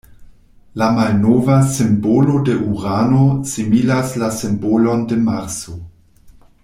La 0.81 0.85
malnova 0.93 1.57
simbolo 1.73 2.39
de 2.47 2.55
Urano 2.71 3.21
similas 3.53 4.17
la 4.23 4.31
simbolon 4.39 5.05
de 5.13 5.21
Marso. 5.29 5.77